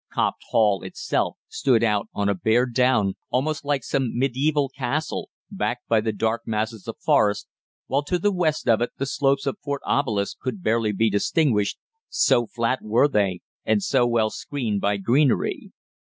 Copped 0.11 0.41
Hall 0.49 0.81
itself 0.81 1.37
stood 1.47 1.83
out 1.83 2.09
on 2.11 2.27
a 2.27 2.33
bare 2.33 2.65
down 2.65 3.13
almost 3.29 3.63
like 3.63 3.83
some 3.83 4.13
mediæval 4.19 4.69
castle, 4.75 5.29
backed 5.51 5.87
by 5.87 6.01
the 6.01 6.11
dark 6.11 6.41
masses 6.47 6.87
of 6.87 6.97
forest, 6.97 7.47
while 7.85 8.01
to 8.05 8.17
the 8.17 8.31
west 8.31 8.67
of 8.67 8.81
it 8.81 8.89
the 8.97 9.05
slopes 9.05 9.45
of 9.45 9.59
Fort 9.63 9.83
Obelisk 9.85 10.39
could 10.39 10.63
barely 10.63 10.91
be 10.91 11.11
distinguished, 11.11 11.77
so 12.09 12.47
flat 12.47 12.81
were 12.81 13.07
they 13.07 13.41
and 13.63 13.83
so 13.83 14.07
well 14.07 14.31
screened 14.31 14.81
by 14.81 14.97
greenery. 14.97 15.71